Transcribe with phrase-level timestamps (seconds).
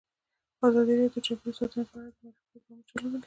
[0.67, 3.19] ازادي راډیو د چاپیریال ساتنه په اړه د معارفې پروګرامونه چلولي.